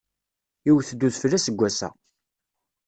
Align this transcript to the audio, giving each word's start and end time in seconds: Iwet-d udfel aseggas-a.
Iwet-d 0.69 1.01
udfel 1.07 1.31
aseggas-a. 1.37 1.89